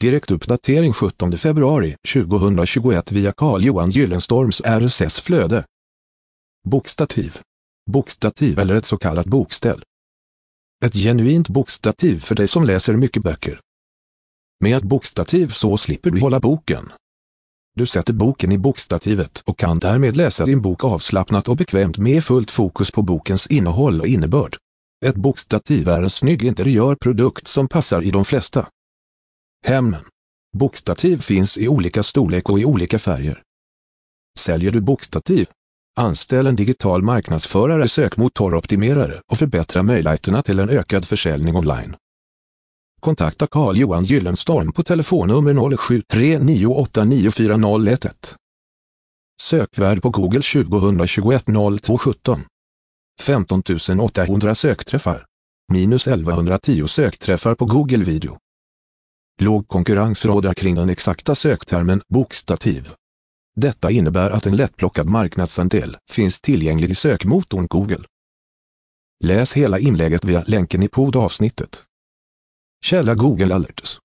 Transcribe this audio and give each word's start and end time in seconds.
Direktuppdatering 0.00 0.92
17 0.92 1.38
februari 1.38 1.96
2021 2.12 3.12
via 3.12 3.32
Carl-Johan 3.32 3.90
Gyllenstorms 3.90 4.60
RSS-flöde. 4.60 5.64
Bokstativ. 6.68 7.38
Bokstativ 7.90 8.58
eller 8.58 8.74
ett 8.74 8.84
så 8.84 8.98
kallat 8.98 9.26
bokställ. 9.26 9.82
Ett 10.84 10.94
genuint 10.94 11.48
bokstativ 11.48 12.20
för 12.20 12.34
dig 12.34 12.48
som 12.48 12.64
läser 12.64 12.94
mycket 12.94 13.22
böcker. 13.22 13.60
Med 14.60 14.76
ett 14.76 14.82
bokstativ 14.82 15.48
så 15.48 15.76
slipper 15.76 16.10
du 16.10 16.20
hålla 16.20 16.40
boken. 16.40 16.92
Du 17.74 17.86
sätter 17.86 18.12
boken 18.12 18.52
i 18.52 18.58
bokstativet 18.58 19.42
och 19.46 19.58
kan 19.58 19.78
därmed 19.78 20.16
läsa 20.16 20.46
din 20.46 20.62
bok 20.62 20.84
avslappnat 20.84 21.48
och 21.48 21.56
bekvämt 21.56 21.98
med 21.98 22.24
fullt 22.24 22.50
fokus 22.50 22.90
på 22.90 23.02
bokens 23.02 23.46
innehåll 23.46 24.00
och 24.00 24.06
innebörd. 24.06 24.56
Ett 25.06 25.16
bokstativ 25.16 25.88
är 25.88 26.02
en 26.02 26.10
snygg 26.10 26.44
interiörprodukt 26.44 27.48
som 27.48 27.68
passar 27.68 28.02
i 28.02 28.10
de 28.10 28.24
flesta 28.24 28.68
hemmen. 29.66 30.04
Bokstativ 30.58 31.20
finns 31.20 31.58
i 31.58 31.68
olika 31.68 32.02
storlek 32.02 32.50
och 32.50 32.60
i 32.60 32.64
olika 32.64 32.98
färger. 32.98 33.42
Säljer 34.38 34.70
du 34.70 34.80
bokstativ? 34.80 35.46
Anställ 35.96 36.46
en 36.46 36.56
digital 36.56 37.02
marknadsförare, 37.02 37.88
sökmotoroptimerare 37.88 39.20
och 39.30 39.38
förbättra 39.38 39.82
möjligheterna 39.82 40.42
till 40.42 40.58
en 40.58 40.70
ökad 40.70 41.04
försäljning 41.04 41.56
online. 41.56 41.96
Kontakta 43.00 43.46
Carl-Johan 43.46 44.04
Gyllenstorm 44.04 44.72
på 44.72 44.82
telefonnummer 44.82 45.52
0739894011. 45.52 48.10
Sökvärd 49.42 50.02
på 50.02 50.10
Google 50.10 50.40
2021 50.40 51.46
0217. 51.46 52.40
15 53.20 53.62
800 54.00 54.54
sökträffar. 54.54 55.24
Minus 55.72 56.06
1110 56.06 56.88
sökträffar 56.88 57.54
på 57.54 57.64
Google 57.64 58.04
video. 58.04 58.38
Låg 59.40 59.68
konkurrens 59.68 60.24
råder 60.24 60.54
kring 60.54 60.74
den 60.74 60.90
exakta 60.90 61.34
söktermen 61.34 62.00
bokstativ. 62.08 62.92
Detta 63.56 63.90
innebär 63.90 64.30
att 64.30 64.46
en 64.46 64.56
lättplockad 64.56 65.08
marknadsandel 65.08 65.96
finns 66.10 66.40
tillgänglig 66.40 66.90
i 66.90 66.94
sökmotorn 66.94 67.66
Google. 67.66 68.04
Läs 69.24 69.52
hela 69.52 69.78
inlägget 69.78 70.24
via 70.24 70.44
länken 70.46 70.82
i 70.82 70.88
poddavsnittet. 70.88 71.84
Källa 72.84 73.14
Google 73.14 73.54
Alerts 73.54 74.00